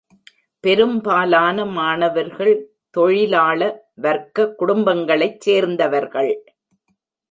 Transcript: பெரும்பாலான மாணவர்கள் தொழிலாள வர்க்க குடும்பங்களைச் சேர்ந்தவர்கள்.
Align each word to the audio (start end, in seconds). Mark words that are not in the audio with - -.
பெரும்பாலான 0.63 1.65
மாணவர்கள் 1.65 2.55
தொழிலாள 2.89 3.61
வர்க்க 3.95 4.55
குடும்பங்களைச் 4.59 5.39
சேர்ந்தவர்கள். 5.39 6.33